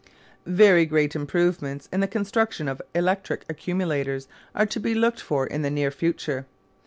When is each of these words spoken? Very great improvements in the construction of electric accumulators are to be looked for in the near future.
Very 0.47 0.87
great 0.87 1.15
improvements 1.15 1.87
in 1.93 1.99
the 1.99 2.07
construction 2.07 2.67
of 2.67 2.81
electric 2.95 3.45
accumulators 3.47 4.27
are 4.55 4.65
to 4.65 4.79
be 4.79 4.95
looked 4.95 5.21
for 5.21 5.45
in 5.45 5.61
the 5.61 5.69
near 5.69 5.91
future. 5.91 6.47